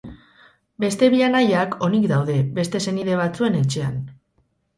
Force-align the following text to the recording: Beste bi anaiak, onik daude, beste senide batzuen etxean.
Beste 0.83 1.09
bi 1.13 1.19
anaiak, 1.25 1.75
onik 1.89 2.07
daude, 2.13 2.39
beste 2.57 2.83
senide 2.87 3.19
batzuen 3.21 3.61
etxean. 3.61 4.03